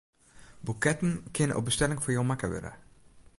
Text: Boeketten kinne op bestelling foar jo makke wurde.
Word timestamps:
Boeketten 0.61 1.13
kinne 1.37 1.55
op 1.59 1.65
bestelling 1.69 2.01
foar 2.07 2.15
jo 2.17 2.23
makke 2.31 2.47
wurde. 2.55 2.73